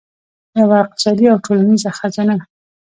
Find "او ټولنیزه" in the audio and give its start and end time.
1.31-1.89